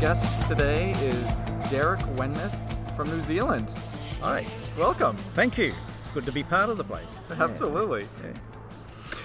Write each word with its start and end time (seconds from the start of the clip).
guest 0.00 0.46
today 0.46 0.92
is 0.92 1.40
Derek 1.72 1.98
Wenmouth 2.14 2.54
from 2.96 3.10
New 3.10 3.20
Zealand. 3.20 3.68
Hi. 4.20 4.46
Welcome. 4.76 5.16
Thank 5.34 5.58
you. 5.58 5.74
Good 6.14 6.24
to 6.26 6.30
be 6.30 6.44
part 6.44 6.70
of 6.70 6.76
the 6.76 6.84
place. 6.84 7.18
Absolutely. 7.30 8.06
Yeah. 8.22 8.32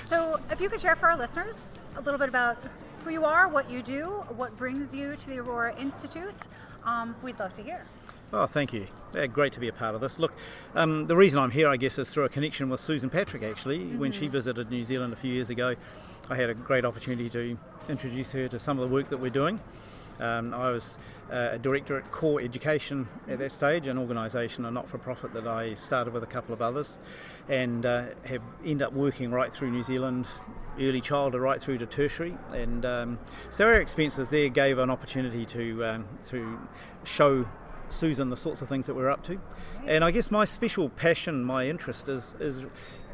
So, 0.02 0.40
if 0.50 0.60
you 0.60 0.70
could 0.70 0.82
share 0.82 0.96
for 0.96 1.12
our 1.12 1.18
listeners 1.18 1.70
a 1.96 2.02
little 2.02 2.18
bit 2.18 2.28
about 2.28 2.58
who 3.04 3.12
you 3.12 3.24
are, 3.24 3.48
what 3.48 3.70
you 3.70 3.84
do, 3.84 4.06
what 4.36 4.58
brings 4.58 4.96
you 4.96 5.16
to 5.16 5.30
the 5.30 5.38
Aurora 5.40 5.80
Institute, 5.80 6.48
um, 6.86 7.16
we'd 7.22 7.38
love 7.40 7.54
to 7.54 7.62
hear. 7.62 7.86
Oh, 8.32 8.48
thank 8.48 8.74
you. 8.74 8.88
Yeah, 9.14 9.28
great 9.28 9.54
to 9.54 9.60
be 9.60 9.68
a 9.68 9.74
part 9.74 9.94
of 9.94 10.02
this. 10.02 10.18
Look, 10.18 10.34
um, 10.74 11.06
the 11.06 11.16
reason 11.16 11.38
I'm 11.38 11.52
here, 11.52 11.68
I 11.68 11.78
guess, 11.78 12.00
is 12.00 12.12
through 12.12 12.24
a 12.24 12.30
connection 12.30 12.68
with 12.70 12.80
Susan 12.80 13.12
Patrick. 13.12 13.44
Actually, 13.44 13.78
mm-hmm. 13.78 14.00
when 14.00 14.12
she 14.12 14.28
visited 14.28 14.72
New 14.72 14.84
Zealand 14.84 15.14
a 15.14 15.18
few 15.18 15.32
years 15.32 15.52
ago, 15.52 15.76
I 16.32 16.36
had 16.36 16.50
a 16.50 16.56
great 16.56 16.84
opportunity 16.84 17.30
to 17.30 17.58
introduce 17.90 18.32
her 18.32 18.48
to 18.48 18.58
some 18.58 18.80
of 18.80 18.90
the 18.90 18.92
work 18.92 19.10
that 19.10 19.18
we're 19.18 19.30
doing. 19.30 19.60
Um, 20.20 20.54
I 20.54 20.72
was 20.72 20.98
uh, 21.32 21.50
a 21.54 21.60
director 21.60 21.98
at 21.98 22.12
Core 22.12 22.40
Education 22.40 23.08
at 23.28 23.40
that 23.40 23.52
stage, 23.52 23.88
an 23.88 23.98
organisation, 23.98 24.66
a 24.66 24.72
not-for-profit 24.72 25.34
that 25.34 25.48
I 25.48 25.74
started 25.74 26.14
with 26.14 26.24
a 26.24 26.28
couple 26.28 26.54
of 26.54 26.62
others, 26.62 27.00
and 27.50 27.86
uh, 27.86 28.06
have 28.26 28.42
ended 28.64 28.84
up 28.84 28.94
working 28.94 29.32
right 29.32 29.54
through 29.54 29.72
New 29.72 29.84
Zealand, 29.84 30.28
early 30.80 31.02
childhood 31.02 31.42
right 31.42 31.62
through 31.62 31.78
to 31.80 31.86
tertiary. 31.86 32.38
And 32.54 32.86
um, 32.86 33.20
so 33.50 33.66
our 33.66 33.76
experiences 33.76 34.30
there 34.30 34.50
gave 34.50 34.78
an 34.78 34.90
opportunity 34.90 35.46
to 35.48 35.86
um, 35.86 36.06
to 36.30 36.60
show 37.04 37.48
Susan 37.90 38.30
the 38.30 38.38
sorts 38.38 38.62
of 38.62 38.70
things 38.70 38.88
that 38.88 38.96
we're 38.96 39.10
up 39.10 39.24
to. 39.24 39.40
And 39.86 40.04
I 40.04 40.12
guess 40.12 40.32
my 40.32 40.46
special 40.46 40.90
passion, 40.90 41.44
my 41.44 41.68
interest 41.68 42.10
is 42.10 42.36
is 42.40 42.66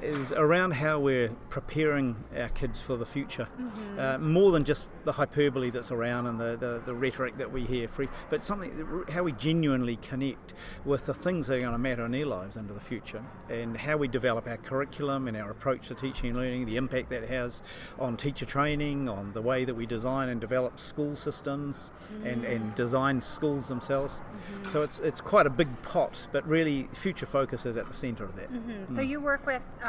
is 0.01 0.31
around 0.31 0.71
how 0.71 0.99
we're 0.99 1.29
preparing 1.49 2.15
our 2.37 2.49
kids 2.49 2.79
for 2.79 2.95
the 2.95 3.05
future. 3.05 3.47
Mm-hmm. 3.59 3.99
Uh, 3.99 4.17
more 4.17 4.51
than 4.51 4.63
just 4.63 4.89
the 5.05 5.13
hyperbole 5.13 5.69
that's 5.69 5.91
around 5.91 6.27
and 6.27 6.39
the, 6.39 6.55
the, 6.55 6.81
the, 6.85 6.93
rhetoric 6.93 7.37
that 7.37 7.51
we 7.51 7.63
hear 7.63 7.87
free, 7.87 8.07
but 8.29 8.43
something 8.43 9.05
how 9.11 9.23
we 9.23 9.31
genuinely 9.31 9.95
connect 9.97 10.53
with 10.85 11.05
the 11.05 11.13
things 11.13 11.47
that 11.47 11.57
are 11.57 11.61
going 11.61 11.71
to 11.71 11.77
matter 11.77 12.05
in 12.05 12.11
their 12.11 12.25
lives 12.25 12.57
into 12.57 12.73
the 12.73 12.79
future 12.79 13.23
and 13.49 13.77
how 13.77 13.97
we 13.97 14.07
develop 14.07 14.47
our 14.47 14.57
curriculum 14.57 15.27
and 15.27 15.37
our 15.37 15.49
approach 15.49 15.87
to 15.87 15.95
teaching 15.95 16.29
and 16.31 16.39
learning, 16.39 16.65
the 16.65 16.77
impact 16.77 17.09
that 17.09 17.27
has 17.27 17.63
on 17.97 18.17
teacher 18.17 18.45
training, 18.45 19.07
on 19.07 19.33
the 19.33 19.41
way 19.41 19.65
that 19.65 19.75
we 19.75 19.85
design 19.85 20.29
and 20.29 20.41
develop 20.41 20.79
school 20.79 21.15
systems 21.15 21.91
mm-hmm. 22.13 22.27
and, 22.27 22.45
and 22.45 22.75
design 22.75 23.21
schools 23.21 23.67
themselves. 23.67 24.19
Mm-hmm. 24.19 24.69
So 24.69 24.83
it's, 24.83 24.99
it's 24.99 25.21
quite 25.21 25.45
a 25.45 25.49
big 25.49 25.81
pot, 25.81 26.27
but 26.31 26.45
really 26.47 26.87
future 26.93 27.25
focus 27.25 27.65
is 27.65 27.77
at 27.77 27.87
the 27.87 27.93
centre 27.93 28.23
of 28.23 28.35
that. 28.35 28.51
Mm-hmm. 28.51 28.93
So 28.93 29.01
you 29.01 29.19
work 29.19 29.45
with 29.45 29.61
um, 29.83 29.88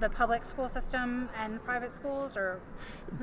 the 0.00 0.08
public 0.08 0.44
school 0.44 0.68
system 0.68 1.28
and 1.38 1.62
private 1.64 1.92
schools, 1.92 2.36
or 2.36 2.60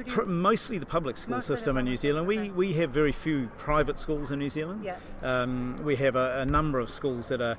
you... 0.06 0.26
mostly 0.26 0.78
the 0.78 0.86
public 0.86 1.18
school 1.18 1.36
mostly 1.36 1.56
system 1.56 1.78
in 1.78 1.86
New 1.86 1.98
Zealand. 1.98 2.28
We 2.28 2.50
we 2.52 2.74
have 2.74 2.92
very 2.92 3.12
few 3.12 3.50
private 3.58 4.00
schools 4.00 4.32
in 4.32 4.40
New 4.40 4.50
Zealand. 4.50 4.84
Yeah. 4.84 4.98
Um, 5.22 5.78
we 5.84 5.96
have 5.98 6.16
a, 6.16 6.40
a, 6.40 6.46
number 6.46 6.80
of 6.80 6.90
schools 6.90 7.28
that 7.30 7.42
are 7.42 7.58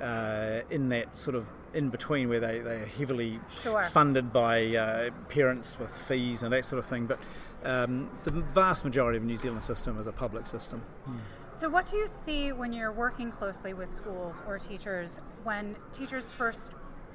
uh, 0.00 0.62
in 0.70 0.88
that 0.88 1.16
sort 1.16 1.36
of 1.36 1.46
in 1.72 1.88
between 1.88 2.28
where 2.28 2.40
they, 2.40 2.58
they 2.58 2.82
are 2.82 2.86
heavily 2.86 3.38
sure. 3.62 3.84
funded 3.84 4.32
by 4.32 4.74
uh, 4.74 5.10
parents 5.28 5.78
with 5.78 5.96
fees 5.96 6.42
and 6.42 6.52
that 6.52 6.64
sort 6.64 6.80
of 6.80 6.86
thing. 6.86 7.06
But 7.06 7.20
um, 7.64 8.10
the 8.24 8.32
vast 8.32 8.84
majority 8.84 9.18
of 9.18 9.24
New 9.24 9.36
Zealand 9.36 9.62
system 9.62 9.98
is 9.98 10.06
a 10.08 10.12
public 10.12 10.46
system. 10.46 10.82
Hmm. 11.04 11.18
So, 11.52 11.68
what 11.68 11.90
do 11.90 11.96
you 11.96 12.06
see 12.06 12.52
when 12.52 12.72
you're 12.72 12.92
working 12.92 13.32
closely 13.32 13.74
with 13.74 13.90
schools 13.90 14.42
or 14.46 14.58
teachers 14.58 15.20
when 15.42 15.76
teachers 15.92 16.30
first 16.30 16.72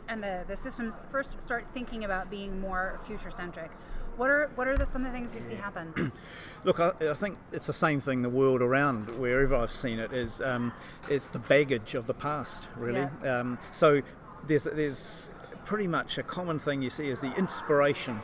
and 0.07 0.23
the, 0.23 0.43
the 0.47 0.55
systems 0.55 1.01
first 1.11 1.41
start 1.41 1.65
thinking 1.73 2.03
about 2.03 2.29
being 2.29 2.59
more 2.59 2.99
future 3.05 3.31
centric, 3.31 3.71
what 4.17 4.29
are 4.29 4.49
what 4.55 4.67
are 4.67 4.77
the, 4.77 4.85
some 4.85 5.05
of 5.05 5.11
the 5.11 5.17
things 5.17 5.35
you 5.35 5.41
see 5.41 5.55
happen? 5.55 6.11
Look, 6.63 6.79
I, 6.79 6.93
I, 7.01 7.13
think 7.13 7.37
it's 7.51 7.67
the 7.67 7.73
same 7.73 7.99
thing 7.99 8.21
the 8.21 8.29
world 8.29 8.61
around 8.61 9.17
wherever 9.17 9.55
I've 9.55 9.71
seen 9.71 9.99
it 9.99 10.13
is 10.13 10.41
um, 10.41 10.73
it's 11.09 11.27
the 11.27 11.39
baggage 11.39 11.95
of 11.95 12.07
the 12.07 12.13
past, 12.13 12.67
really. 12.77 13.07
Yeah. 13.23 13.39
Um, 13.39 13.59
so 13.71 14.01
there's 14.47 14.63
there's 14.63 15.29
pretty 15.65 15.87
much 15.87 16.17
a 16.17 16.23
common 16.23 16.59
thing 16.59 16.81
you 16.81 16.89
see 16.89 17.09
is 17.09 17.21
the 17.21 17.33
inspiration 17.35 18.21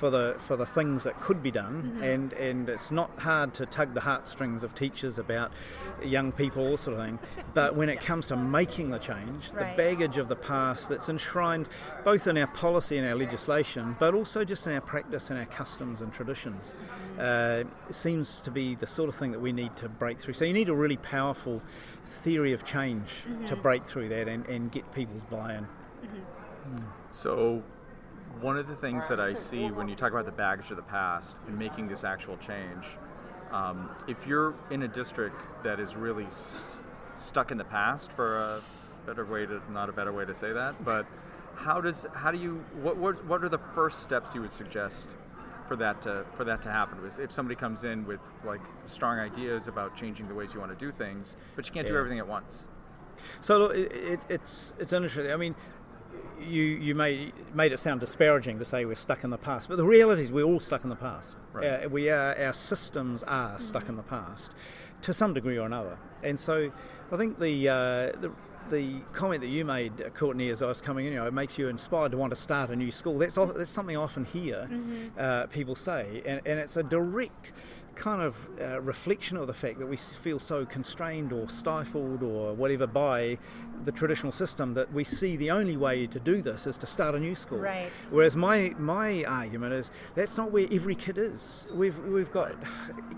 for 0.00 0.08
the 0.08 0.34
for 0.38 0.56
the 0.56 0.64
things 0.64 1.04
that 1.04 1.20
could 1.20 1.42
be 1.42 1.50
done, 1.50 1.82
mm-hmm. 1.82 2.02
and 2.02 2.32
and 2.32 2.68
it's 2.70 2.90
not 2.90 3.10
hard 3.18 3.52
to 3.52 3.66
tug 3.66 3.92
the 3.92 4.00
heartstrings 4.00 4.64
of 4.64 4.74
teachers 4.74 5.18
about 5.18 5.52
young 6.02 6.32
people, 6.32 6.66
all 6.66 6.78
sort 6.78 6.98
of 6.98 7.04
thing. 7.04 7.18
But 7.52 7.76
when 7.76 7.90
it 7.90 8.00
comes 8.00 8.28
to 8.28 8.36
making 8.36 8.92
the 8.92 8.98
change, 8.98 9.50
right. 9.52 9.76
the 9.76 9.82
baggage 9.82 10.16
of 10.16 10.28
the 10.28 10.36
past 10.36 10.88
that's 10.88 11.10
enshrined 11.10 11.68
both 12.02 12.26
in 12.26 12.38
our 12.38 12.46
policy 12.46 12.96
and 12.96 13.06
our 13.06 13.14
legislation, 13.14 13.94
but 13.98 14.14
also 14.14 14.42
just 14.42 14.66
in 14.66 14.72
our 14.72 14.80
practice 14.80 15.28
and 15.28 15.38
our 15.38 15.44
customs 15.44 16.00
and 16.00 16.14
traditions, 16.14 16.74
mm-hmm. 17.18 17.68
uh, 17.68 17.92
seems 17.92 18.40
to 18.40 18.50
be 18.50 18.74
the 18.74 18.86
sort 18.86 19.10
of 19.10 19.14
thing 19.14 19.32
that 19.32 19.40
we 19.40 19.52
need 19.52 19.76
to 19.76 19.86
break 19.90 20.18
through. 20.18 20.32
So 20.32 20.46
you 20.46 20.54
need 20.54 20.70
a 20.70 20.74
really 20.74 20.96
powerful 20.96 21.60
theory 22.06 22.54
of 22.54 22.64
change 22.64 23.08
mm-hmm. 23.08 23.44
to 23.44 23.54
break 23.54 23.84
through 23.84 24.08
that 24.08 24.28
and, 24.28 24.46
and 24.46 24.72
get 24.72 24.90
people's 24.94 25.24
buy-in. 25.24 25.64
Mm. 25.64 26.84
So 27.10 27.62
one 28.40 28.56
of 28.56 28.68
the 28.68 28.76
things 28.76 29.08
that 29.08 29.20
I 29.20 29.34
see 29.34 29.70
when 29.70 29.88
you 29.88 29.94
talk 29.94 30.12
about 30.12 30.24
the 30.24 30.32
baggage 30.32 30.70
of 30.70 30.76
the 30.76 30.82
past 30.82 31.38
and 31.46 31.58
making 31.58 31.88
this 31.88 32.04
actual 32.04 32.36
change, 32.38 32.86
um, 33.50 33.90
if 34.06 34.26
you're 34.26 34.54
in 34.70 34.82
a 34.82 34.88
district 34.88 35.42
that 35.64 35.80
is 35.80 35.96
really 35.96 36.26
st- 36.30 36.82
stuck 37.14 37.50
in 37.50 37.58
the 37.58 37.64
past, 37.64 38.12
for 38.12 38.38
a 38.38 38.60
better 39.06 39.24
way 39.24 39.46
to 39.46 39.60
not 39.72 39.88
a 39.88 39.92
better 39.92 40.12
way 40.12 40.24
to 40.24 40.34
say 40.34 40.52
that, 40.52 40.82
but 40.84 41.06
how 41.56 41.80
does 41.80 42.06
how 42.14 42.30
do 42.30 42.38
you 42.38 42.54
what 42.82 42.96
what, 42.96 43.24
what 43.26 43.44
are 43.44 43.48
the 43.48 43.60
first 43.74 44.02
steps 44.02 44.34
you 44.34 44.40
would 44.40 44.52
suggest 44.52 45.16
for 45.68 45.76
that 45.76 46.00
to 46.02 46.24
for 46.36 46.44
that 46.44 46.62
to 46.62 46.70
happen? 46.70 46.98
If 47.20 47.32
somebody 47.32 47.56
comes 47.56 47.84
in 47.84 48.06
with 48.06 48.20
like 48.44 48.60
strong 48.86 49.18
ideas 49.18 49.68
about 49.68 49.96
changing 49.96 50.28
the 50.28 50.34
ways 50.34 50.54
you 50.54 50.60
want 50.60 50.76
to 50.76 50.84
do 50.84 50.92
things, 50.92 51.36
but 51.56 51.66
you 51.66 51.72
can't 51.72 51.86
yeah. 51.86 51.92
do 51.92 51.98
everything 51.98 52.20
at 52.20 52.28
once. 52.28 52.66
So 53.40 53.66
it, 53.66 53.92
it, 53.92 54.26
it's 54.28 54.72
it's 54.78 54.92
interesting. 54.92 55.32
I 55.32 55.36
mean, 55.36 55.54
you 56.40 56.62
you 56.62 56.94
made 56.94 57.32
made 57.54 57.72
it 57.72 57.78
sound 57.78 58.00
disparaging 58.00 58.58
to 58.58 58.64
say 58.64 58.84
we're 58.84 58.94
stuck 58.94 59.24
in 59.24 59.30
the 59.30 59.38
past, 59.38 59.68
but 59.68 59.76
the 59.76 59.84
reality 59.84 60.22
is 60.22 60.32
we're 60.32 60.44
all 60.44 60.60
stuck 60.60 60.84
in 60.84 60.90
the 60.90 60.96
past. 60.96 61.36
Right. 61.52 61.84
Uh, 61.84 61.88
we 61.88 62.10
are 62.10 62.36
our 62.38 62.52
systems 62.52 63.22
are 63.24 63.50
mm-hmm. 63.50 63.62
stuck 63.62 63.88
in 63.88 63.96
the 63.96 64.02
past 64.02 64.52
to 65.02 65.14
some 65.14 65.34
degree 65.34 65.58
or 65.58 65.66
another, 65.66 65.98
and 66.22 66.38
so 66.38 66.70
I 67.10 67.16
think 67.16 67.38
the 67.38 67.68
uh, 67.68 67.74
the 68.20 68.32
the 68.68 69.00
comment 69.12 69.40
that 69.40 69.48
you 69.48 69.64
made, 69.64 70.00
uh, 70.00 70.10
Courtney, 70.10 70.48
as 70.48 70.62
I 70.62 70.66
was 70.66 70.80
coming 70.80 71.06
in, 71.06 71.12
you 71.12 71.18
know, 71.18 71.26
it 71.26 71.34
makes 71.34 71.58
you 71.58 71.68
inspired 71.68 72.12
to 72.12 72.18
want 72.18 72.30
to 72.30 72.36
start 72.36 72.70
a 72.70 72.76
new 72.76 72.92
school. 72.92 73.18
That's 73.18 73.34
that's 73.34 73.70
something 73.70 73.96
I 73.96 74.00
often 74.00 74.24
hear 74.24 74.68
mm-hmm. 74.70 75.08
uh, 75.18 75.46
people 75.46 75.74
say, 75.74 76.22
and, 76.24 76.40
and 76.46 76.58
it's 76.58 76.76
a 76.76 76.82
direct 76.82 77.52
kind 77.94 78.22
of 78.22 78.36
uh, 78.60 78.80
reflection 78.80 79.36
of 79.36 79.46
the 79.46 79.54
fact 79.54 79.78
that 79.78 79.86
we 79.86 79.96
feel 79.96 80.38
so 80.38 80.64
constrained 80.64 81.32
or 81.32 81.48
stifled 81.48 82.22
or 82.22 82.54
whatever 82.54 82.86
by 82.86 83.38
the 83.84 83.92
traditional 83.92 84.32
system 84.32 84.74
that 84.74 84.92
we 84.92 85.04
see 85.04 85.36
the 85.36 85.50
only 85.50 85.76
way 85.76 86.06
to 86.06 86.20
do 86.20 86.42
this 86.42 86.66
is 86.66 86.78
to 86.78 86.86
start 86.86 87.14
a 87.14 87.20
new 87.20 87.34
school. 87.34 87.58
Right. 87.58 87.90
Whereas 88.10 88.36
my 88.36 88.74
my 88.78 89.24
argument 89.24 89.74
is 89.74 89.90
that's 90.14 90.36
not 90.36 90.50
where 90.50 90.66
every 90.70 90.94
kid 90.94 91.18
is. 91.18 91.66
We've 91.72 91.98
we've 91.98 92.30
got 92.30 92.52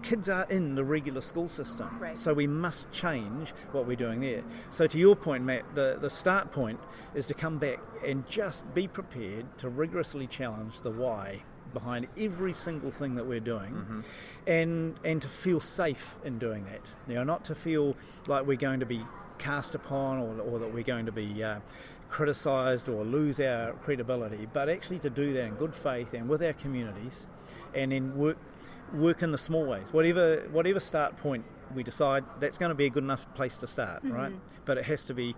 kids 0.02 0.28
are 0.28 0.46
in 0.48 0.74
the 0.74 0.84
regular 0.84 1.20
school 1.20 1.48
system, 1.48 1.98
right. 1.98 2.16
so 2.16 2.32
we 2.32 2.46
must 2.46 2.90
change 2.92 3.50
what 3.72 3.86
we're 3.86 3.96
doing 3.96 4.20
there. 4.20 4.42
So 4.70 4.86
to 4.86 4.98
your 4.98 5.16
point, 5.16 5.44
Matt, 5.44 5.74
the 5.74 5.98
the 6.00 6.10
start 6.10 6.50
point 6.50 6.80
is 7.14 7.26
to 7.28 7.34
come 7.34 7.58
back 7.58 7.80
and 8.04 8.26
just 8.26 8.72
be 8.74 8.88
prepared 8.88 9.58
to 9.58 9.68
rigorously 9.68 10.26
challenge 10.26 10.80
the 10.80 10.90
why 10.90 11.42
behind 11.72 12.06
every 12.16 12.52
single 12.52 12.90
thing 12.90 13.14
that 13.14 13.26
we're 13.26 13.40
doing 13.40 13.72
mm-hmm. 13.72 14.00
and 14.46 14.98
and 15.04 15.22
to 15.22 15.28
feel 15.28 15.60
safe 15.60 16.18
in 16.24 16.38
doing 16.38 16.64
that 16.64 16.92
you 17.08 17.14
know 17.14 17.24
not 17.24 17.44
to 17.44 17.54
feel 17.54 17.96
like 18.26 18.46
we're 18.46 18.56
going 18.56 18.80
to 18.80 18.86
be 18.86 19.02
cast 19.38 19.74
upon 19.74 20.18
or, 20.18 20.40
or 20.40 20.58
that 20.58 20.72
we're 20.72 20.82
going 20.82 21.06
to 21.06 21.12
be 21.12 21.42
uh, 21.42 21.58
criticised 22.08 22.88
or 22.88 23.04
lose 23.04 23.40
our 23.40 23.72
credibility 23.84 24.46
but 24.52 24.68
actually 24.68 24.98
to 24.98 25.10
do 25.10 25.32
that 25.32 25.44
in 25.44 25.54
good 25.54 25.74
faith 25.74 26.14
and 26.14 26.28
with 26.28 26.42
our 26.42 26.52
communities 26.52 27.26
and 27.74 27.90
then 27.90 28.14
work 28.16 28.36
work 28.92 29.22
in 29.22 29.32
the 29.32 29.38
small 29.38 29.64
ways 29.64 29.92
whatever 29.92 30.46
whatever 30.52 30.78
start 30.78 31.16
point 31.16 31.44
we 31.74 31.82
decide 31.82 32.22
that's 32.38 32.58
going 32.58 32.68
to 32.68 32.74
be 32.74 32.84
a 32.84 32.90
good 32.90 33.02
enough 33.02 33.32
place 33.34 33.56
to 33.56 33.66
start 33.66 34.04
mm-hmm. 34.04 34.14
right 34.14 34.32
but 34.64 34.76
it 34.76 34.84
has 34.84 35.04
to 35.04 35.14
be 35.14 35.34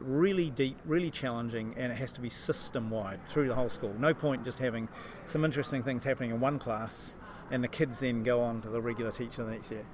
really 0.00 0.50
deep, 0.50 0.78
really 0.84 1.10
challenging, 1.10 1.74
and 1.76 1.92
it 1.92 1.96
has 1.96 2.12
to 2.12 2.20
be 2.20 2.28
system 2.28 2.90
wide 2.90 3.26
through 3.26 3.48
the 3.48 3.54
whole 3.54 3.68
school. 3.68 3.94
No 3.98 4.14
point 4.14 4.44
just 4.44 4.58
having 4.58 4.88
some 5.26 5.44
interesting 5.44 5.82
things 5.82 6.04
happening 6.04 6.30
in 6.30 6.40
one 6.40 6.58
class 6.58 7.14
and 7.50 7.62
the 7.64 7.68
kids 7.68 8.00
then 8.00 8.22
go 8.22 8.40
on 8.40 8.60
to 8.62 8.68
the 8.68 8.80
regular 8.80 9.10
teacher 9.10 9.44
the 9.44 9.50
next 9.50 9.70
year. 9.70 9.84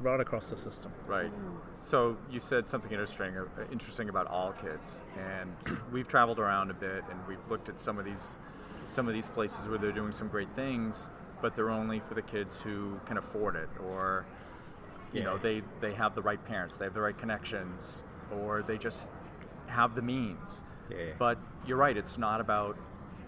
Right 0.00 0.20
across 0.20 0.48
the 0.48 0.56
system. 0.56 0.92
Right. 1.06 1.30
So 1.80 2.16
you 2.30 2.40
said 2.40 2.68
something 2.68 2.90
interesting, 2.90 3.36
uh, 3.36 3.44
interesting 3.70 4.08
about 4.08 4.28
all 4.28 4.52
kids, 4.52 5.04
and 5.18 5.54
we've 5.92 6.08
traveled 6.08 6.38
around 6.38 6.70
a 6.70 6.74
bit, 6.74 7.04
and 7.10 7.18
we've 7.28 7.50
looked 7.50 7.68
at 7.68 7.78
some 7.78 7.98
of 7.98 8.06
these, 8.06 8.38
some 8.88 9.08
of 9.08 9.14
these 9.14 9.28
places 9.28 9.68
where 9.68 9.76
they're 9.76 9.92
doing 9.92 10.12
some 10.12 10.28
great 10.28 10.50
things, 10.52 11.10
but 11.42 11.54
they're 11.54 11.70
only 11.70 12.00
for 12.00 12.14
the 12.14 12.22
kids 12.22 12.58
who 12.60 12.98
can 13.04 13.18
afford 13.18 13.56
it, 13.56 13.68
or, 13.88 14.24
you 15.12 15.20
yeah. 15.20 15.26
know, 15.26 15.36
they 15.36 15.62
they 15.80 15.92
have 15.92 16.14
the 16.14 16.22
right 16.22 16.42
parents, 16.46 16.78
they 16.78 16.86
have 16.86 16.94
the 16.94 17.00
right 17.00 17.18
connections, 17.18 18.02
or 18.32 18.62
they 18.62 18.78
just 18.78 19.02
have 19.70 19.94
the 19.94 20.02
means. 20.02 20.64
Yeah. 20.90 20.96
But 21.18 21.38
you're 21.66 21.76
right, 21.78 21.96
it's 21.96 22.18
not 22.18 22.40
about 22.40 22.76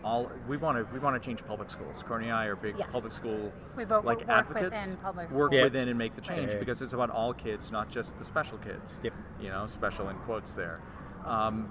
all 0.05 0.31
we 0.49 0.57
want 0.57 0.77
to 0.77 0.93
we 0.93 0.99
want 0.99 1.21
to 1.21 1.25
change 1.25 1.45
public 1.47 1.71
schools. 1.71 2.03
Courtney 2.03 2.27
and 2.29 2.37
I 2.37 2.47
are 2.47 2.57
big 2.57 2.75
Yes. 2.77 2.89
public 2.91 3.13
school 3.13 3.53
We 3.77 3.85
both 3.85 4.05
like 4.05 4.19
work 4.21 4.29
advocates. 4.29 4.71
within 4.87 4.97
public 5.01 5.31
work 5.31 5.51
schools. 5.53 5.65
within 5.65 5.89
and 5.89 5.97
make 5.97 6.15
the 6.17 6.21
change 6.21 6.51
Yeah. 6.51 6.59
because 6.59 6.83
it's 6.83 6.93
about 6.93 7.11
all 7.11 7.33
kids, 7.33 7.71
not 7.71 7.89
just 7.89 8.19
the 8.19 8.25
special 8.25 8.59
kids. 8.59 9.01
Yep. 9.05 9.13
You 9.41 9.49
know, 9.51 9.67
special 9.67 10.09
in 10.09 10.17
quotes 10.19 10.55
there. 10.55 10.77
Um, 11.25 11.71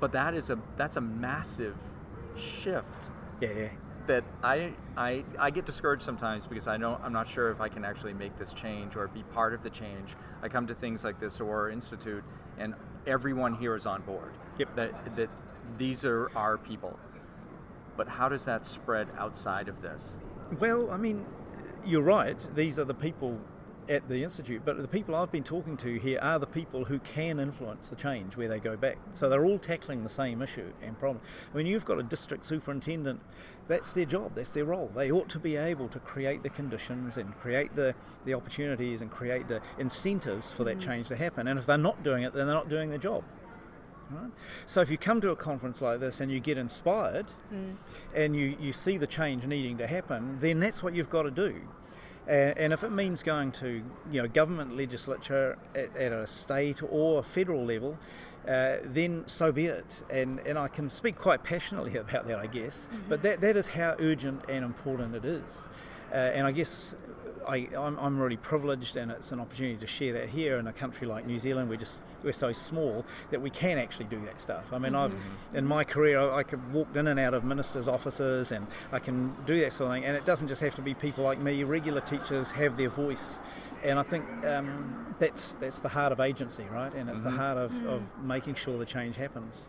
but 0.00 0.10
that 0.12 0.34
is 0.34 0.50
a 0.50 0.58
that's 0.76 0.96
a 0.96 1.00
massive 1.00 1.76
shift 2.36 3.10
Yeah, 3.40 3.50
yeah. 3.56 3.68
That 4.06 4.24
I, 4.42 4.72
I 4.96 5.24
I 5.38 5.50
get 5.50 5.64
discouraged 5.64 6.02
sometimes 6.02 6.46
because 6.46 6.66
I 6.66 6.76
know 6.76 7.00
I'm 7.02 7.12
not 7.12 7.28
sure 7.28 7.50
if 7.50 7.60
I 7.60 7.68
can 7.68 7.84
actually 7.84 8.14
make 8.14 8.36
this 8.38 8.52
change 8.52 8.96
or 8.96 9.08
be 9.08 9.22
part 9.22 9.54
of 9.54 9.62
the 9.62 9.70
change. 9.70 10.10
I 10.42 10.48
come 10.48 10.66
to 10.66 10.74
things 10.74 11.04
like 11.04 11.20
this 11.20 11.40
or 11.40 11.70
institute, 11.70 12.24
and 12.58 12.74
everyone 13.06 13.54
here 13.54 13.76
is 13.76 13.86
on 13.86 14.02
board. 14.02 14.32
Yep. 14.58 14.76
That 14.76 15.16
that 15.16 15.30
these 15.78 16.04
are 16.04 16.30
our 16.36 16.58
people. 16.58 16.98
But 17.96 18.08
how 18.08 18.28
does 18.28 18.44
that 18.46 18.64
spread 18.64 19.08
outside 19.18 19.68
of 19.68 19.82
this? 19.82 20.18
Well, 20.58 20.90
I 20.90 20.96
mean, 20.96 21.24
you're 21.84 22.02
right. 22.02 22.38
These 22.54 22.78
are 22.78 22.84
the 22.84 22.94
people 22.94 23.38
at 23.88 24.08
the 24.08 24.22
institute, 24.22 24.62
but 24.64 24.80
the 24.80 24.88
people 24.88 25.14
I've 25.14 25.32
been 25.32 25.44
talking 25.44 25.76
to 25.78 25.98
here 25.98 26.18
are 26.22 26.38
the 26.38 26.46
people 26.46 26.84
who 26.84 26.98
can 27.00 27.40
influence 27.40 27.90
the 27.90 27.96
change 27.96 28.36
where 28.36 28.48
they 28.48 28.58
go 28.58 28.76
back. 28.76 28.98
So 29.12 29.28
they're 29.28 29.44
all 29.44 29.58
tackling 29.58 30.02
the 30.02 30.08
same 30.08 30.42
issue 30.42 30.72
and 30.82 30.98
problem. 30.98 31.22
I 31.52 31.56
mean, 31.56 31.66
you've 31.66 31.84
got 31.84 31.98
a 31.98 32.02
district 32.02 32.44
superintendent. 32.44 33.20
That's 33.68 33.92
their 33.92 34.04
job. 34.04 34.34
That's 34.34 34.52
their 34.52 34.64
role. 34.64 34.90
They 34.94 35.10
ought 35.10 35.28
to 35.30 35.38
be 35.38 35.56
able 35.56 35.88
to 35.88 35.98
create 35.98 36.42
the 36.42 36.50
conditions 36.50 37.16
and 37.16 37.36
create 37.38 37.74
the, 37.76 37.94
the 38.24 38.34
opportunities 38.34 39.02
and 39.02 39.10
create 39.10 39.48
the 39.48 39.60
incentives 39.78 40.52
for 40.52 40.64
that 40.64 40.78
mm. 40.78 40.82
change 40.82 41.08
to 41.08 41.16
happen. 41.16 41.48
And 41.48 41.58
if 41.58 41.66
they're 41.66 41.78
not 41.78 42.02
doing 42.02 42.22
it, 42.22 42.32
then 42.32 42.46
they're 42.46 42.56
not 42.56 42.68
doing 42.68 42.90
their 42.90 42.98
job. 42.98 43.24
Right? 44.10 44.30
So 44.66 44.80
if 44.80 44.90
you 44.90 44.98
come 44.98 45.20
to 45.22 45.30
a 45.30 45.36
conference 45.36 45.80
like 45.80 46.00
this 46.00 46.20
and 46.20 46.30
you 46.30 46.40
get 46.40 46.58
inspired 46.58 47.26
mm. 47.52 47.76
and 48.14 48.36
you, 48.36 48.56
you 48.60 48.72
see 48.72 48.98
the 48.98 49.06
change 49.06 49.46
needing 49.46 49.78
to 49.78 49.86
happen, 49.86 50.38
then 50.40 50.60
that's 50.60 50.82
what 50.82 50.94
you've 50.94 51.10
got 51.10 51.22
to 51.22 51.30
do. 51.30 51.62
And, 52.26 52.56
and 52.56 52.72
if 52.72 52.84
it 52.84 52.92
means 52.92 53.22
going 53.22 53.52
to 53.52 53.82
you 54.10 54.22
know 54.22 54.28
government 54.28 54.76
legislature 54.76 55.58
at, 55.74 55.96
at 55.96 56.12
a 56.12 56.26
state 56.26 56.82
or 56.88 57.18
a 57.20 57.22
federal 57.22 57.64
level, 57.64 57.98
uh, 58.46 58.76
then 58.84 59.24
so 59.26 59.52
be 59.52 59.66
it. 59.66 60.02
And 60.10 60.40
and 60.40 60.58
I 60.58 60.68
can 60.68 60.90
speak 60.90 61.16
quite 61.16 61.42
passionately 61.42 61.96
about 62.04 62.26
that, 62.28 62.38
I 62.38 62.46
guess. 62.46 62.88
But 63.08 63.22
that, 63.22 63.40
that 63.40 63.56
is 63.56 63.68
how 63.68 63.96
urgent 63.98 64.44
and 64.48 64.64
important 64.64 65.14
it 65.14 65.24
is. 65.24 65.68
Uh, 66.12 66.16
and 66.16 66.46
I 66.46 66.52
guess 66.52 66.94
I, 67.46 67.68
I'm, 67.76 67.98
I'm 67.98 68.18
really 68.18 68.36
privileged, 68.36 68.96
and 68.96 69.10
it's 69.10 69.32
an 69.32 69.40
opportunity 69.40 69.76
to 69.76 69.86
share 69.86 70.12
that 70.14 70.28
here 70.30 70.58
in 70.58 70.66
a 70.66 70.72
country 70.72 71.06
like 71.06 71.26
New 71.26 71.38
Zealand. 71.38 71.68
We're 71.68 71.76
just 71.76 72.02
we're 72.22 72.32
so 72.32 72.52
small 72.52 73.04
that 73.30 73.40
we 73.40 73.50
can 73.50 73.78
actually 73.78 74.06
do 74.06 74.20
that 74.26 74.40
stuff. 74.40 74.72
I 74.72 74.78
mean, 74.78 74.94
I've 74.94 75.12
mm-hmm. 75.12 75.56
in 75.56 75.66
my 75.66 75.84
career 75.84 76.20
I, 76.20 76.38
I 76.38 76.42
could 76.42 76.72
walked 76.72 76.96
in 76.96 77.06
and 77.06 77.18
out 77.18 77.34
of 77.34 77.44
ministers' 77.44 77.88
offices, 77.88 78.52
and 78.52 78.66
I 78.90 78.98
can 78.98 79.34
do 79.46 79.58
that 79.60 79.72
sort 79.72 79.88
of 79.88 79.94
thing. 79.94 80.04
And 80.04 80.16
it 80.16 80.24
doesn't 80.24 80.48
just 80.48 80.60
have 80.60 80.74
to 80.76 80.82
be 80.82 80.94
people 80.94 81.24
like 81.24 81.40
me. 81.40 81.64
Regular 81.64 82.00
teachers 82.00 82.52
have 82.52 82.76
their 82.76 82.88
voice, 82.88 83.40
and 83.82 83.98
I 83.98 84.02
think 84.02 84.24
um, 84.44 85.14
that's 85.18 85.52
that's 85.54 85.80
the 85.80 85.88
heart 85.88 86.12
of 86.12 86.20
agency, 86.20 86.64
right? 86.70 86.92
And 86.94 87.08
it's 87.08 87.20
the 87.20 87.28
mm-hmm. 87.30 87.38
heart 87.38 87.58
of, 87.58 87.72
mm-hmm. 87.72 87.88
of 87.88 88.02
making 88.22 88.54
sure 88.54 88.78
the 88.78 88.86
change 88.86 89.16
happens. 89.16 89.68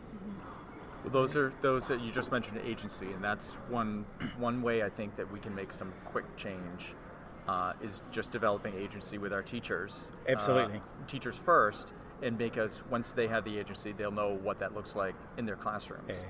Well, 1.02 1.12
those 1.12 1.36
are 1.36 1.52
those 1.60 1.88
that 1.88 2.00
you 2.00 2.10
just 2.10 2.32
mentioned 2.32 2.60
agency, 2.64 3.06
and 3.12 3.22
that's 3.22 3.54
one 3.68 4.06
one 4.38 4.62
way 4.62 4.82
I 4.82 4.88
think 4.88 5.16
that 5.16 5.30
we 5.30 5.38
can 5.38 5.54
make 5.54 5.72
some 5.72 5.92
quick 6.06 6.24
change 6.36 6.94
uh, 7.48 7.72
is 7.82 8.02
just 8.10 8.32
developing 8.32 8.74
agency 8.74 9.18
with 9.18 9.32
our 9.32 9.42
teachers. 9.42 10.12
Uh, 10.26 10.32
Absolutely. 10.32 10.80
teachers 11.06 11.36
first, 11.36 11.92
and 12.22 12.38
because 12.38 12.82
once 12.90 13.12
they 13.12 13.26
have 13.26 13.44
the 13.44 13.58
agency, 13.58 13.92
they'll 13.92 14.10
know 14.10 14.38
what 14.42 14.58
that 14.60 14.74
looks 14.74 14.96
like 14.96 15.14
in 15.36 15.46
their 15.46 15.56
classrooms. 15.56 16.08
Yeah. 16.08 16.28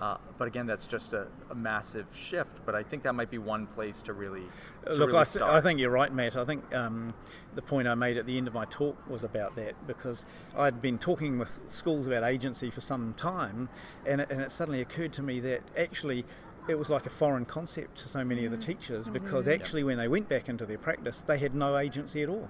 Uh, 0.00 0.16
but 0.38 0.48
again, 0.48 0.66
that's 0.66 0.86
just 0.86 1.12
a, 1.12 1.26
a 1.50 1.54
massive 1.54 2.06
shift. 2.16 2.64
But 2.64 2.74
I 2.74 2.82
think 2.82 3.02
that 3.02 3.14
might 3.14 3.30
be 3.30 3.36
one 3.36 3.66
place 3.66 4.00
to 4.02 4.14
really 4.14 4.44
to 4.86 4.94
Look, 4.94 5.08
really 5.08 5.20
I, 5.20 5.24
th-. 5.24 5.42
I 5.42 5.60
think 5.60 5.78
you're 5.78 5.90
right, 5.90 6.12
Matt. 6.12 6.36
I 6.36 6.44
think 6.46 6.74
um, 6.74 7.12
the 7.54 7.60
point 7.60 7.86
I 7.86 7.94
made 7.94 8.16
at 8.16 8.24
the 8.24 8.38
end 8.38 8.48
of 8.48 8.54
my 8.54 8.64
talk 8.64 8.96
was 9.10 9.24
about 9.24 9.56
that 9.56 9.86
because 9.86 10.24
I'd 10.56 10.80
been 10.80 10.96
talking 10.96 11.38
with 11.38 11.60
schools 11.66 12.06
about 12.06 12.24
agency 12.24 12.70
for 12.70 12.80
some 12.80 13.12
time, 13.12 13.68
and 14.06 14.22
it, 14.22 14.30
and 14.30 14.40
it 14.40 14.50
suddenly 14.50 14.80
occurred 14.80 15.12
to 15.14 15.22
me 15.22 15.38
that 15.40 15.60
actually 15.76 16.24
it 16.70 16.78
was 16.78 16.90
like 16.90 17.06
a 17.06 17.10
foreign 17.10 17.44
concept 17.44 17.98
to 17.98 18.08
so 18.08 18.24
many 18.24 18.44
of 18.44 18.52
the 18.52 18.58
mm. 18.58 18.64
teachers 18.64 19.04
mm-hmm. 19.06 19.14
because 19.14 19.48
actually 19.48 19.84
when 19.84 19.98
they 19.98 20.08
went 20.08 20.28
back 20.28 20.48
into 20.48 20.64
their 20.64 20.78
practice, 20.78 21.22
they 21.22 21.38
had 21.38 21.54
no 21.54 21.76
agency 21.76 22.22
at 22.22 22.28
all. 22.28 22.48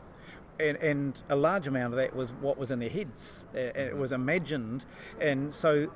And, 0.58 0.76
and 0.78 1.22
a 1.30 1.36
large 1.36 1.66
amount 1.66 1.94
of 1.94 1.96
that 1.98 2.14
was 2.14 2.32
what 2.32 2.58
was 2.58 2.70
in 2.70 2.80
their 2.80 2.90
heads. 2.90 3.46
And 3.54 3.58
It 3.58 3.74
mm-hmm. 3.74 4.00
was 4.00 4.12
imagined, 4.12 4.84
and 5.18 5.54
so 5.54 5.90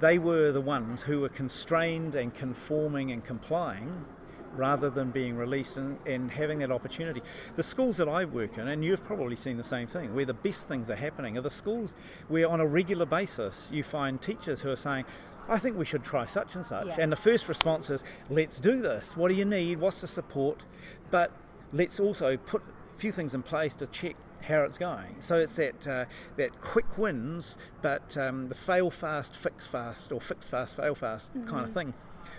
they 0.00 0.18
were 0.18 0.52
the 0.52 0.60
ones 0.60 1.02
who 1.02 1.20
were 1.20 1.28
constrained 1.28 2.14
and 2.14 2.32
conforming 2.32 3.10
and 3.12 3.24
complying 3.24 4.06
rather 4.56 4.88
than 4.90 5.10
being 5.10 5.36
released 5.36 5.76
and, 5.76 5.98
and 6.06 6.30
having 6.30 6.58
that 6.60 6.70
opportunity. 6.70 7.22
The 7.56 7.62
schools 7.62 7.98
that 7.98 8.08
I 8.08 8.24
work 8.24 8.58
in, 8.58 8.68
and 8.68 8.84
you've 8.84 9.04
probably 9.04 9.36
seen 9.36 9.56
the 9.56 9.64
same 9.64 9.86
thing, 9.86 10.14
where 10.14 10.24
the 10.24 10.34
best 10.34 10.66
things 10.68 10.90
are 10.90 10.96
happening 10.96 11.36
are 11.36 11.42
the 11.42 11.50
schools 11.50 11.94
where 12.28 12.48
on 12.48 12.60
a 12.60 12.66
regular 12.66 13.06
basis 13.06 13.70
you 13.72 13.82
find 13.82 14.20
teachers 14.20 14.62
who 14.62 14.70
are 14.70 14.76
saying, 14.76 15.04
I 15.48 15.58
think 15.58 15.76
we 15.76 15.84
should 15.84 16.04
try 16.04 16.24
such 16.24 16.54
and 16.54 16.64
such. 16.66 16.86
And 16.98 17.12
the 17.12 17.16
first 17.16 17.48
response 17.48 17.90
is, 17.90 18.02
let's 18.28 18.60
do 18.60 18.80
this. 18.80 19.16
What 19.16 19.28
do 19.28 19.34
you 19.34 19.44
need? 19.44 19.78
What's 19.78 20.00
the 20.00 20.06
support? 20.06 20.64
But 21.10 21.30
let's 21.72 22.00
also 22.00 22.36
put 22.36 22.62
a 22.62 22.98
few 22.98 23.12
things 23.12 23.34
in 23.34 23.42
place 23.42 23.74
to 23.76 23.86
check 23.86 24.16
how 24.42 24.62
it's 24.62 24.78
going. 24.78 25.16
So 25.20 25.38
it's 25.38 25.56
that 25.56 25.86
uh, 25.86 26.04
that 26.36 26.60
quick 26.60 26.98
wins, 26.98 27.56
but 27.82 28.16
um, 28.16 28.48
the 28.48 28.54
fail 28.54 28.90
fast, 28.90 29.36
fix 29.36 29.66
fast, 29.66 30.12
or 30.12 30.20
fix 30.20 30.46
fast, 30.46 30.76
fail 30.76 30.94
fast 30.94 31.32
kind 31.46 31.64
of 31.64 31.72
thing, 31.72 31.94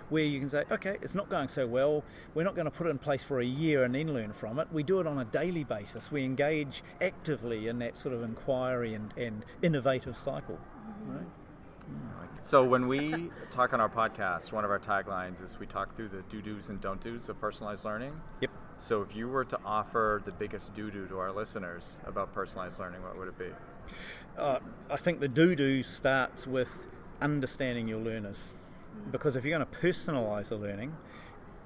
where 0.10 0.24
you 0.24 0.40
can 0.40 0.50
say, 0.50 0.64
okay, 0.72 0.98
it's 1.02 1.16
not 1.16 1.30
going 1.30 1.48
so 1.48 1.68
well. 1.68 2.04
We're 2.34 2.44
not 2.44 2.56
going 2.56 2.66
to 2.66 2.72
put 2.72 2.88
it 2.88 2.92
in 2.92 2.98
place 2.98 3.24
for 3.24 3.40
a 3.40 3.46
year 3.46 3.84
and 3.84 3.96
then 3.96 4.14
learn 4.14 4.34
from 4.34 4.60
it. 4.60 4.68
We 4.72 4.84
do 4.84 5.00
it 5.00 5.08
on 5.08 5.18
a 5.18 5.26
daily 5.26 5.64
basis. 5.64 6.12
We 6.12 6.24
engage 6.24 6.84
actively 7.02 7.68
in 7.68 7.80
that 7.80 7.98
sort 7.98 8.14
of 8.14 8.22
inquiry 8.24 8.94
and, 8.94 9.14
and 9.18 9.44
innovative 9.62 10.18
cycle. 10.18 10.60
So 12.48 12.64
when 12.64 12.88
we 12.88 13.30
talk 13.52 13.74
on 13.74 13.82
our 13.82 13.90
podcast, 13.90 14.54
one 14.54 14.64
of 14.64 14.72
our 14.72 14.80
taglines 14.80 15.44
is 15.44 15.60
we 15.60 15.66
talk 15.66 15.94
through 15.98 16.08
the 16.08 16.22
do 16.30 16.42
dos 16.42 16.70
and 16.70 16.80
don't 16.80 17.02
dos 17.02 17.28
of 17.28 17.38
personalized 17.42 17.84
learning. 17.84 18.14
Yep. 18.40 18.52
So 18.78 19.02
if 19.02 19.14
you 19.14 19.28
were 19.28 19.44
to 19.44 19.60
offer 19.66 20.22
the 20.24 20.32
biggest 20.32 20.74
do 20.74 20.90
do 20.90 21.08
to 21.08 21.20
our 21.20 21.34
listeners 21.34 22.00
about 22.08 22.34
personalized 22.34 22.80
learning, 22.80 23.04
what 23.04 23.18
would 23.18 23.28
it 23.28 23.38
be? 23.38 23.50
Uh, 24.38 24.60
I 24.90 24.96
think 24.96 25.20
the 25.20 25.28
do 25.28 25.58
do 25.58 25.84
starts 25.84 26.48
with 26.48 26.88
understanding 27.20 27.90
your 27.90 28.00
learners, 28.00 28.54
because 29.12 29.36
if 29.36 29.44
you're 29.44 29.60
going 29.60 29.70
to 29.70 29.78
personalise 29.80 30.48
the 30.48 30.56
learning, 30.56 30.96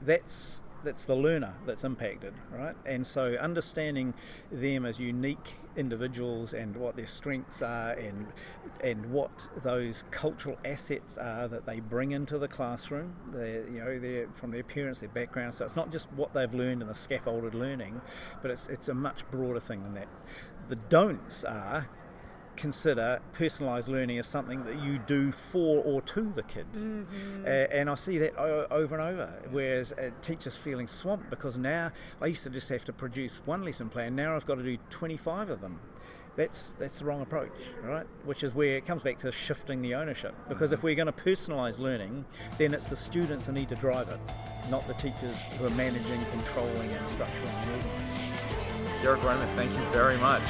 that's 0.01 0.63
that's 0.83 1.05
the 1.05 1.15
learner 1.15 1.55
that's 1.65 1.83
impacted, 1.83 2.33
right? 2.51 2.75
And 2.85 3.05
so 3.05 3.35
understanding 3.35 4.13
them 4.51 4.85
as 4.85 4.99
unique 4.99 5.55
individuals 5.75 6.53
and 6.53 6.75
what 6.75 6.97
their 6.97 7.07
strengths 7.07 7.61
are 7.61 7.91
and 7.91 8.27
and 8.83 9.11
what 9.11 9.49
those 9.63 10.03
cultural 10.11 10.57
assets 10.65 11.17
are 11.17 11.47
that 11.47 11.65
they 11.65 11.79
bring 11.79 12.11
into 12.11 12.37
the 12.37 12.47
classroom, 12.47 13.15
they 13.33 13.63
you 13.71 13.79
know, 13.79 13.99
their 13.99 14.27
from 14.33 14.51
their 14.51 14.63
parents, 14.63 14.99
their 14.99 15.09
background. 15.09 15.55
So 15.55 15.65
it's 15.65 15.75
not 15.75 15.91
just 15.91 16.11
what 16.13 16.33
they've 16.33 16.53
learned 16.53 16.81
in 16.81 16.87
the 16.87 16.95
scaffolded 16.95 17.53
learning, 17.53 18.01
but 18.41 18.51
it's 18.51 18.67
it's 18.67 18.89
a 18.89 18.93
much 18.93 19.29
broader 19.31 19.59
thing 19.59 19.83
than 19.83 19.93
that. 19.93 20.07
The 20.67 20.75
don'ts 20.75 21.43
are 21.43 21.89
consider 22.55 23.19
personalised 23.33 23.87
learning 23.87 24.17
as 24.19 24.27
something 24.27 24.63
that 24.65 24.81
you 24.81 24.99
do 24.99 25.31
for 25.31 25.83
or 25.83 26.01
to 26.01 26.31
the 26.35 26.43
kids. 26.43 26.83
Uh, 27.45 27.47
and 27.47 27.89
I 27.89 27.95
see 27.95 28.17
that 28.19 28.37
o- 28.37 28.67
over 28.69 28.97
and 28.99 29.03
over, 29.03 29.41
whereas 29.51 29.91
uh, 29.93 30.11
teachers 30.21 30.55
feeling 30.55 30.87
swamped 30.87 31.29
because 31.29 31.57
now 31.57 31.91
I 32.21 32.27
used 32.27 32.43
to 32.43 32.49
just 32.49 32.69
have 32.69 32.85
to 32.85 32.93
produce 32.93 33.41
one 33.45 33.63
lesson 33.63 33.89
plan, 33.89 34.15
now 34.15 34.35
I've 34.35 34.45
got 34.45 34.55
to 34.55 34.63
do 34.63 34.77
25 34.89 35.49
of 35.49 35.61
them. 35.61 35.79
That's, 36.37 36.73
that's 36.79 36.99
the 36.99 37.05
wrong 37.05 37.21
approach, 37.21 37.51
right? 37.83 38.05
Which 38.23 38.41
is 38.43 38.53
where 38.55 38.77
it 38.77 38.85
comes 38.85 39.03
back 39.03 39.19
to 39.19 39.31
shifting 39.33 39.81
the 39.81 39.95
ownership. 39.95 40.33
Because 40.47 40.71
if 40.71 40.81
we're 40.81 40.95
going 40.95 41.07
to 41.07 41.11
personalise 41.11 41.77
learning, 41.79 42.23
then 42.57 42.73
it's 42.73 42.89
the 42.89 42.95
students 42.95 43.47
who 43.47 43.51
need 43.51 43.67
to 43.69 43.75
drive 43.75 44.07
it, 44.07 44.19
not 44.69 44.87
the 44.87 44.93
teachers 44.93 45.41
who 45.59 45.65
are 45.65 45.71
managing, 45.71 46.23
controlling, 46.31 46.89
and 46.89 47.05
structuring 47.05 47.53
and 47.63 47.83
organising. 47.83 49.01
Derek 49.03 49.21
Wenmouth, 49.21 49.55
thank 49.55 49.71
you 49.71 49.83
very 49.91 50.17
much. 50.17 50.41